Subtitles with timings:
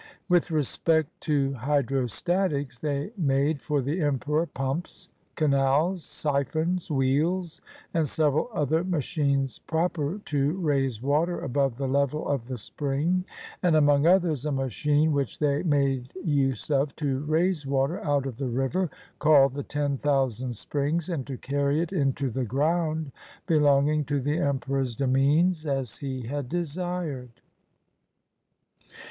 [0.29, 7.61] With respect to hydrostatics, they made for the em peror pumps, canals, siphons, wheels,
[7.93, 13.25] and several other machines proper to raise water above the level of the spring;
[13.61, 18.37] and among others, a machine which they made use of to raise water out of
[18.37, 18.89] the river,
[19.19, 23.11] called the ten thou sand springs, and to carry it into the ground
[23.45, 27.29] belonging to the emperor's demesnes, as he had desired.